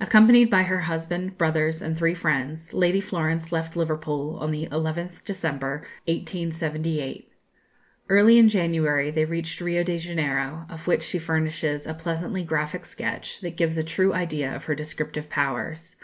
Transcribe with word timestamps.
Accompanied 0.00 0.48
by 0.48 0.62
her 0.62 0.80
husband, 0.88 1.36
brothers, 1.36 1.82
and 1.82 1.98
three 1.98 2.14
friends, 2.14 2.72
Lady 2.72 2.98
Florence 2.98 3.52
left 3.52 3.76
Liverpool 3.76 4.38
on 4.40 4.52
the 4.52 4.66
11th 4.68 5.22
December, 5.22 5.80
1878. 6.06 7.30
Early 8.08 8.38
in 8.38 8.48
January 8.48 9.10
they 9.10 9.26
reached 9.26 9.60
Rio 9.60 9.82
de 9.82 9.98
Janeiro, 9.98 10.64
of 10.70 10.86
which 10.86 11.02
she 11.02 11.18
furnishes 11.18 11.86
a 11.86 11.92
pleasantly 11.92 12.42
graphic 12.42 12.86
sketch, 12.86 13.42
that 13.42 13.58
gives 13.58 13.76
a 13.76 13.84
true 13.84 14.14
idea 14.14 14.50
of 14.50 14.64
her 14.64 14.74
descriptive 14.74 15.28
powers. 15.28 15.96